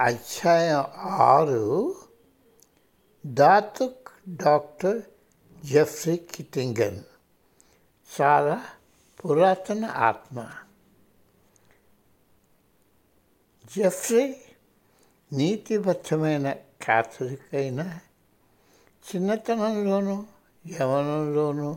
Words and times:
అధ్యాయం 0.00 0.84
ఆరు 0.96 1.96
దాతుక్ 3.26 4.08
doctor 4.28 5.02
Jeffrey 5.66 6.16
కిటింగన్ 6.16 7.04
చాలా 8.20 8.64
పురాతన 9.24 9.84
ఆత్మ. 9.84 10.50
జెఫ్రీ 13.76 14.36
నీతిబద్ధమైన 15.32 16.52
కాథలిక్ 16.88 17.54
అయిన 17.54 17.98
చిన్నతనంలోనూ 19.10 20.26
యవనంలోనూ 20.80 21.76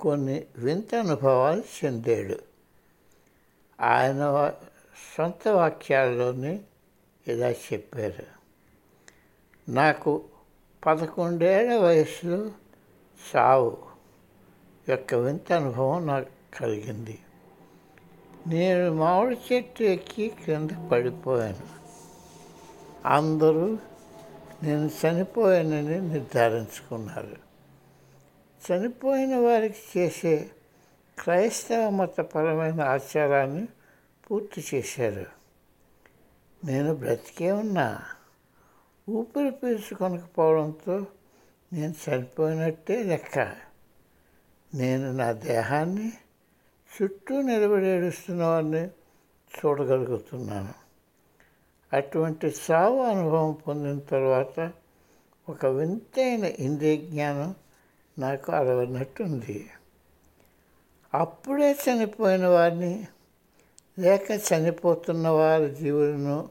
కొన్ని 0.00 0.46
వింత 0.56 0.94
అనుభవాలు 0.94 1.64
చెందాడు. 1.84 2.42
ఆయన 3.80 4.52
సొంత 5.16 5.48
వాక్యాల్లోనే 5.48 6.60
ఇలా 7.30 7.50
చెప్పారు. 7.50 8.40
నాకు 9.70 10.24
పదకొండేళ్ళ 10.86 11.76
వయసులో 11.76 12.50
సావు 13.32 13.78
యొక్క 14.88 15.14
వింత 15.14 15.52
అనుభవం 15.52 16.06
నాకు 16.06 16.26
కలిగింది. 16.60 17.18
నేను 18.46 18.94
మామిడి 18.94 19.54
చెట్టు 19.54 19.82
ఎక్కి 19.82 20.32
కింద 20.44 20.90
పడిపోయాను. 20.92 21.80
అందరూ 23.06 23.78
నేను 24.62 24.90
చనిపోయానని 24.90 26.00
నిర్ధారించుకున్నారు. 26.00 27.36
చనిపోయిన 28.72 29.36
వారికి 29.36 29.98
చేసే 29.98 30.50
క్రైస్తవ 31.18 31.90
మతపరమైన 31.90 32.80
ఆచారాన్ని 32.80 33.68
పూర్తి 34.30 34.76
చేశారు. 34.76 35.39
నేను 36.64 36.94
బ్రతికే 36.94 37.52
ఉన్నా. 37.52 38.02
ఊపిరి 39.08 39.50
పీల్చుకొనకపోవడంతో 39.50 41.06
నేను 41.72 41.94
చనిపోయినట్టే 42.08 43.02
లెక్క. 43.02 43.38
నేను 44.74 45.12
నా 45.12 45.32
దేహాన్ని 45.32 46.12
చుట్టూ 47.02 47.42
నిలబడి 47.42 47.86
ఏడుస్తున్న 47.86 48.44
వారిని 48.44 48.86
చూడగలుగుతున్నాను. 49.58 50.74
అటువంటి 51.92 52.50
సావు 52.50 53.02
అనుభవం 53.02 53.52
పొందిన 53.52 53.98
తర్వాత 53.98 54.72
ఒక 55.48 55.66
వింతైన 55.66 56.44
ఇంద్రియ 56.44 56.96
జ్ఞానం 56.96 57.54
నాకు 58.18 58.52
అలవనట్టుంది 58.52 59.70
అప్పుడే 61.14 61.72
చనిపోయిన 61.72 62.46
వారిని 62.46 63.08
లేక 64.00 64.30
చనిపోతున్న 64.30 65.28
వారి 65.28 65.74
జీవులను 65.74 66.48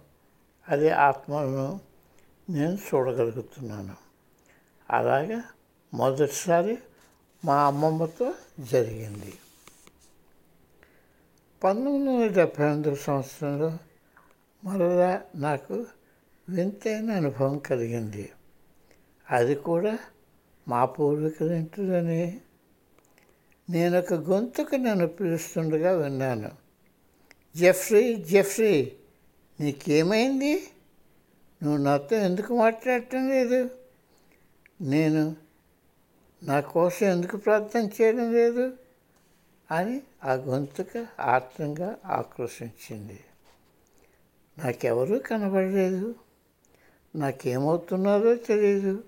అదే 0.69 0.89
ఆత్మలను 0.89 1.79
నేను 2.49 2.73
చూడగలుగుతున్నాను. 2.73 3.95
అలాగా 4.89 5.43
మొదటిసారి 5.93 6.77
మా 7.45 7.65
అమ్మమ్మతో 7.65 8.33
జరిగింది. 8.59 9.33
పంతొమ్మిది 11.63 12.09
వందల 12.09 12.27
డెబ్భై 12.27 12.65
ఎనిమిది 12.65 12.95
సంవత్సరంలో 12.95 13.77
మరలా 14.63 15.21
నాకు 15.35 15.85
వింతైన 16.49 17.11
అనుభవం 17.11 17.57
కలిగింది. 17.57 18.29
అది 19.31 19.55
కూడా 19.55 19.99
మా 20.67 20.85
పూర్వీకుల 20.85 21.51
ఇంటిలోనే. 21.51 22.41
నేను 23.69 23.99
ఒక 23.99 24.13
గొంతుకు 24.13 24.75
నన్ను 24.75 25.07
పిలుస్తుండగా 25.07 25.91
విన్నాను. 25.91 26.58
జెఫ్రీ 27.57 28.15
జెఫ్రీ 28.15 28.91
నీకేమైంది? 29.59 30.67
నువ్వు 31.63 31.77
నాతో 31.77 32.15
ఎందుకు 32.15 32.57
మాట్లాడటం 32.57 33.29
లేదు? 33.29 33.69
నేను 34.81 35.35
నా 36.43 36.59
కోసం 36.59 37.07
ఎందుకు 37.07 37.37
ప్రార్థన 37.37 37.89
చేయడం 38.01 38.33
లేదు? 38.33 38.77
అని 39.71 40.01
ఆ 40.23 40.33
గొంతుక 40.33 41.07
ఆత్రంగా 41.19 41.97
ఆక్రోశించింది. 42.05 43.19
నాకెవరూ 44.57 45.19
కనబడలేదు. 45.19 46.15
నాకేమవుతున్నారో 47.15 48.35
తెలియదు 48.35 49.03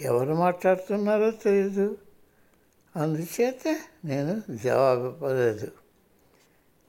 ఎవరు 0.00 0.34
మాట్లాడుతున్నారో 0.34 1.30
తెలియదు 1.30 1.98
అందుచేత 2.96 3.80
నేను 4.04 4.42
జవాబు 4.56 5.04
ఇవ్వలేదు 5.04 5.72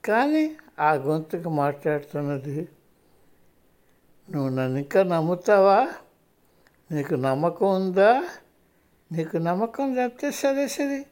కానీ 0.09 0.55
ఆ 0.79 0.93
గొంతుకు 0.93 1.49
మాట్లాడుతున్నది 1.49 2.69
నువ్వు 4.31 4.49
నన్ను 4.49 4.77
ఇంకా 4.77 5.03
నమ్ముతావా? 5.03 5.93
నీకు 6.91 7.15
నమ్మకం 7.15 7.75
ఉందా? 7.75 8.29
నీకు 9.11 9.37
నమ్మకం 9.37 9.97
చెప్తే 9.97 10.31
సరే 10.31 10.67
సరే 10.67 11.05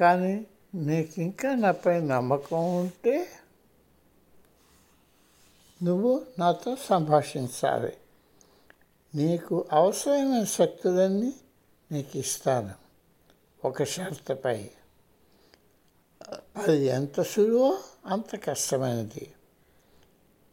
కానీ 0.00 0.46
నీకు 0.74 1.20
ఇంకా 1.20 1.54
నాపై 1.54 2.00
నమ్మకం 2.00 2.76
ఉంటే 2.76 3.28
నువ్వు 5.82 6.26
నాతో 6.38 6.76
సంభాషించాలి. 6.76 7.92
నీకు 9.14 9.64
అవసరమైన 9.72 10.44
శక్తులన్నీ 10.44 11.34
నీకు 11.92 12.18
ఇస్తాను. 12.18 12.74
ఒక 13.64 13.82
షరతుపై. 13.82 14.70
అది 16.56 16.86
ఎంత 16.86 17.22
సులువో 17.22 17.78
అంత 18.06 18.44
కష్టమైనది. 18.44 19.32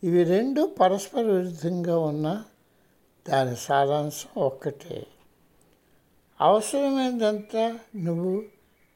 ఇవి 0.03 0.23
రెండు 0.23 0.75
పరస్పర 0.81 1.21
విరుద్ధంగా 1.21 1.99
ఉన్న 1.99 2.43
దాని 3.29 3.55
సారాంశం 3.55 4.41
ఒక్కటే. 4.41 5.07
అవసరమైనదంతా 6.41 7.79
నువ్వు 7.95 8.45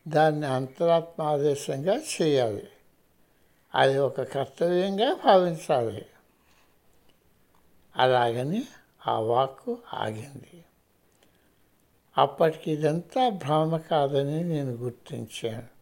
దాన్ని 0.08 0.48
అంతరాత్మ 0.48 1.24
ఆదేశంగా 1.24 1.96
చేయాలి. 1.96 2.68
అది 3.76 3.98
ఒక 3.98 4.22
కర్తవ్యంగా 4.22 5.14
భావించాలి. 5.14 6.06
అలాగని 7.96 8.64
ఆ 9.08 9.20
వాక్కు 9.20 9.78
ఆగింది. 9.94 10.66
అప్పటికి 12.18 12.72
ఇదంతా 12.72 13.30
భ్రమ 13.30 13.78
కాదని 13.78 14.44
నేను 14.44 14.72
గుర్తించాను. 14.72 15.77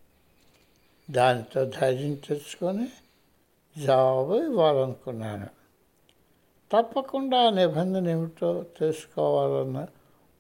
దానితో 1.12 1.66
ధైర్యం 1.66 2.16
తెచ్చుకొని 2.16 2.88
జవాబు 3.86 4.34
ఇవ్వాలనుకున్నాను 4.36 5.48
తప్పకుండా 6.72 7.48
ఆ 7.48 7.50
నిబంధన 7.50 8.10
ఏమిటో 8.10 8.64
తెలుసుకోవాలన్న 8.80 9.88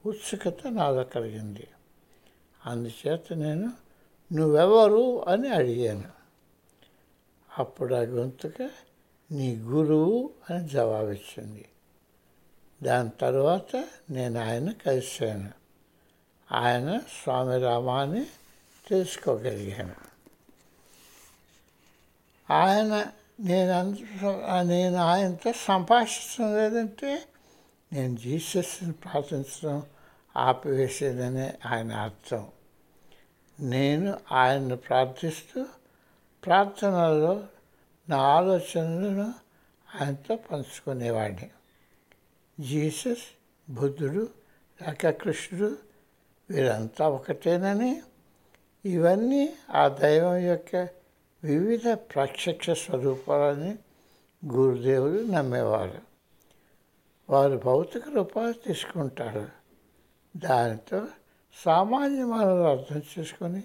ఉత్సుకత 0.05 0.67
నాలో 0.67 1.03
కలిగింది. 1.03 1.67
అందుచేత 2.65 3.33
నేను 3.33 3.73
నువ్వెవరు 4.33 5.25
అని 5.27 5.49
అడిగాను. 5.49 6.09
అప్పుడు 7.57 7.95
ఆ 7.95 7.99
గొంతుక 7.99 8.69
నీ 9.31 9.55
గురువు 9.55 10.29
అని 10.49 10.69
జవాబిచ్చింది. 10.69 11.65
దాని 12.83 13.09
తర్వాత 13.09 13.85
నేను 14.09 14.39
ఆయన 14.39 14.71
కలిశాను. 14.71 15.51
ఆయన 16.51 16.97
స్వామి 16.97 17.59
రామా 17.59 18.25
తెలుసుకోగలిగాను. 18.89 20.14
ఆయన 22.51 23.06
నేను 23.39 23.72
అంత- 23.72 24.61
నేను 24.61 24.95
ఆయనతో 24.95 25.53
సంభాషించడం 25.53 26.57
లేదంటే 26.57 27.22
నేను 27.94 28.16
జీసస్ని 28.16 28.91
ప్రార్థించడం 28.91 29.83
ఆపివేసేదనే 30.38 31.53
ఆయన 31.66 31.94
అర్థం. 31.94 32.47
నేను 33.59 34.19
ఆయన్ని 34.31 34.78
ప్రార్థిస్తూ 34.78 35.66
ప్రార్థనలో 36.45 37.44
నా 38.09 38.17
ఆలోచనలను 38.17 39.34
ఆయనతో 40.01 40.35
పంచుకునేవాడిని. 40.35 41.49
జీసస్ 42.59 43.35
బుద్ధుడు 43.69 44.29
లేక 44.81 45.09
కృష్ణుడు 45.09 45.78
వీరంతా 46.49 47.08
ఒకటేనని 47.08 48.02
ఇవన్నీ 48.85 49.53
ఆ 49.72 49.87
దైవం 49.87 50.37
యొక్క 50.37 51.04
వివిధ 51.45 51.87
ప్రత్యక్ష 51.93 52.69
స్వరూపాలని 52.69 53.77
గురుదేవులు 54.53 55.31
నమ్మేవారు. 55.31 56.01
వారు 57.29 57.61
భౌతిక 57.65 58.03
రూపాలు 58.09 58.53
తీసుకుంటారు. 58.53 59.49
దానితో 60.37 61.07
సామాన్య 61.65 62.25
మానవులు 62.25 62.63
అర్థం 62.63 63.01
చేసుకొని 63.19 63.63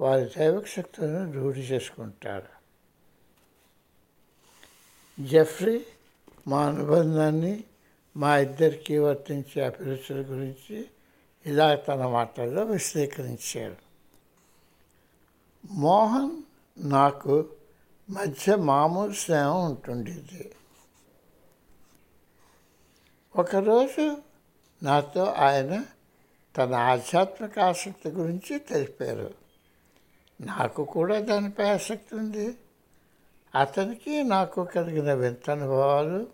వారి 0.00 0.30
దైవక 0.38 0.66
శక్తులను 0.66 1.32
రూఢి 1.32 1.60
చేసుకుంటారు. 1.60 2.60
జెఫ్రీ 5.22 5.86
మా 6.48 6.66
అనుబంధాన్ని 6.66 7.64
మా 8.16 8.38
ఇద్దరికి 8.38 8.98
వర్తించే 8.98 9.64
అభిరుచుల 9.64 10.22
గురించి 10.22 10.88
ఇలా 11.46 11.74
తన 11.74 12.06
మాటల్లో 12.06 12.64
విశ్లేషించారు 12.64 13.76
మోహన్ 15.70 16.42
నాకు 16.80 17.48
మధ్య 18.10 18.56
మామూలు 18.56 19.12
స్నేహం 19.12 19.64
ఉంటుండేది. 19.64 20.54
ఒకరోజు 23.36 24.16
నాతో 24.82 25.24
ఆయన 25.24 25.84
తన 26.56 26.74
ఆధ్యాత్మిక 26.74 27.58
ఆసక్తి 27.58 28.08
గురించి 28.08 28.58
తెలిపారు. 28.58 29.34
నాకు 30.40 30.84
కూడా 30.84 31.20
దానిపై 31.20 31.68
ఆసక్తి 31.68 32.16
ఉంది. 32.16 32.56
అతనికి 33.54 34.22
నాకు 34.22 34.64
కలిగిన 34.64 35.14
వింత 35.14 35.50
అనుభవాలు 35.50 36.26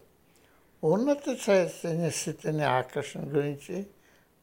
ఉన్నత 0.84 1.50
చైతన్య 1.50 2.10
స్థితిని 2.10 2.64
ఆకర్షణ 2.64 3.20
గురించి 3.20 3.87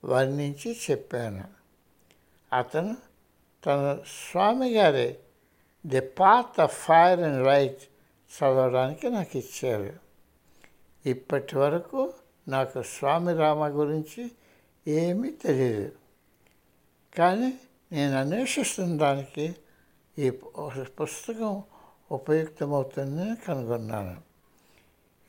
వర్ణించి 0.06 0.78
చెప్పాను. 0.92 1.44
అతను 2.56 2.98
తన 3.66 3.98
స్వామి 4.08 4.74
గారి 4.74 5.16
the 5.86 6.02
path 6.02 6.60
of 6.60 6.86
fire 6.86 7.20
and 7.20 7.48
light 7.48 7.84
చదవడానికి 8.34 9.10
నాకు 9.10 9.38
ఇచ్చారు. 9.38 9.94
ఇప్పటి 11.06 11.58
వరకు 11.58 12.14
నాకు 12.48 12.82
స్వామి 12.82 13.34
రామ 13.34 13.68
గురించి 13.68 14.32
ఏమీ 14.88 15.32
తెలియదు 15.32 15.92
కానీ 17.18 17.54
నేను 17.92 18.18
అన్వేషిస్తున్న 18.18 18.98
దానికి 18.98 19.56
ఈ 20.20 20.30
పుస్తకం 21.02 21.64
ఉపయుక్తమవుతుందని 22.12 23.36
కనుగొన్నాను. 23.36 24.22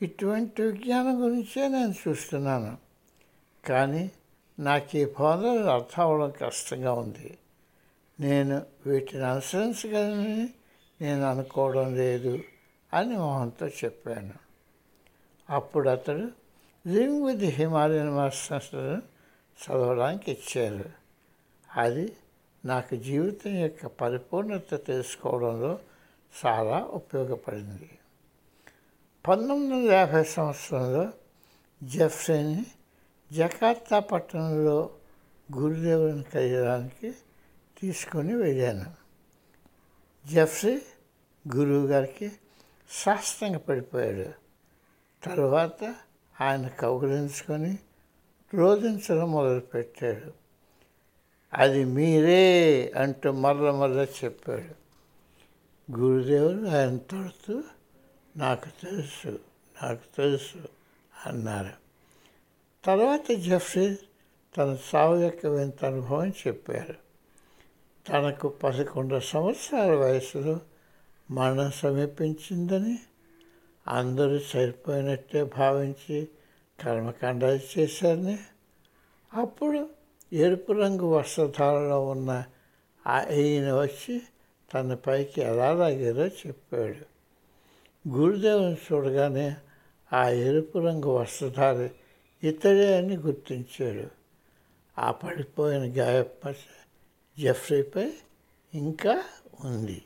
ఇటువంటి 0.03 0.63
విజ్ఞానం 0.63 1.25
గురించే 1.25 1.69
నేను 1.69 1.95
చూస్తున్నాను. 2.09 2.77
కానీ 3.67 4.11
నాకు 4.59 4.97
ఈ 4.97 5.05
బోధనలు 5.05 5.65
అర్థం 5.65 6.03
అవడం 6.03 6.33
కష్టంగా 6.43 6.93
ఉంది. 6.93 7.39
నేను 8.21 8.63
వీటిని 8.87 9.25
అనుసరించగలని 9.25 10.55
నేను 11.01 11.23
అనుకోవడం 11.23 11.95
లేదు 11.95 12.43
అని 12.93 13.17
మోహన్తో 13.17 13.69
చెప్పాను. 13.69 14.33
అప్పుడు 15.51 15.89
అతడు 15.89 16.29
living 16.87 17.27
with 17.27 17.39
the 17.39 17.47
Himalayan 17.47 18.11
masters 18.11 18.75
చదవడానికి 19.65 20.33
ఇచ్చారు. 20.33 20.91
అది 21.77 22.17
నాకు 22.65 22.97
జీవితం 22.97 23.55
యొక్క 23.55 23.87
పరిపూర్ణత 23.87 24.87
తెలుసుకోవడంలో 24.87 25.79
చాలా 26.47 26.79
ఉపయోగపడింది. 26.79 27.91
పంతొమ్మిది 29.29 29.73
వందల 29.73 29.93
యాభై 29.93 30.25
సంవత్సరంలో 30.25 31.11
జెఫ్రీని 31.83 32.67
జకార్తా 33.33 33.99
పట్టణంలో 33.99 34.91
గురుదేవుని 35.57 36.23
కలిగడానికి 36.23 37.13
తీసుకొని 37.81 38.35
వెళ్ళాను. 38.35 38.95
జెఫ్సీ 40.27 40.79
గురువు 41.57 41.87
గారికి 41.87 42.33
శాస్త్రంగా 43.05 43.59
పడిపోయాడు. 43.59 44.45
తర్వాత 45.25 45.95
ఆయన 46.41 46.69
కౌగులించుకొని 46.69 47.79
రోధించడం 48.55 49.33
మొదలుపెట్టాడు. 49.33 50.33
అది 51.55 51.85
మీరే 51.85 52.93
అంటూ 52.97 53.33
మర్ర 53.33 53.71
మర్ర 53.71 54.07
చెప్పాడు. 54.25 54.85
గురుదేవుడు 55.99 56.69
ఆయన 56.69 56.97
తడుతూ 56.97 57.63
నాకు 58.37 58.65
తెలుసు 58.65 59.29
నాకు 59.83 60.17
తెలుసు 60.17 60.69
అన్నారు. 61.27 61.71
తర్వాత 62.85 63.33
జెఫ్రీ 63.33 63.99
తన 64.57 64.79
సావు 64.83 65.17
యొక్క 65.17 65.47
వింత 65.47 65.85
అనుభవం 65.85 66.29
చెప్పారు. 66.29 67.04
తనకు 68.09 68.49
పదకొండు 68.49 69.21
సంవత్సరాల 69.21 69.95
వయసులో 69.95 70.61
మరణం 71.31 71.71
సమీపించిందని 71.71 72.99
అందరూ 73.89 74.39
సరిపోయినట్టే 74.39 75.45
భావించి 75.45 76.29
కర్మకాండాలు 76.81 77.79
చేశారని. 77.79 78.39
అప్పుడు 79.35 79.89
ఎరుపు 80.33 80.73
రంగు 80.73 81.05
వస్త్రధారలో 81.05 82.07
ఉన్న 82.07 82.45
ఈయన 83.33 83.73
వచ్చి 83.73 84.23
తన 84.75 84.95
పైకి 84.95 85.41
ఎలా 85.41 85.73
లాగారో 85.73 86.27
చెప్పాడు. 86.27 87.15
గురుదేవుని 88.09 88.77
చూడగానే 88.93 89.57
ఆ 90.13 90.29
ఎరుపు 90.29 90.79
రంగు 90.79 91.09
వస్త్రధారి 91.09 91.91
ఇతడే 92.49 92.97
అని 92.97 93.17
గుర్తించాడు. 93.17 94.09
ఆ 95.01 95.11
పడిపోయిన 95.11 95.83
గాయప 96.03 96.55
జెఫ్రీపై 97.39 98.13
ఇంకా 98.75 99.25
ఉంది. 99.65 100.03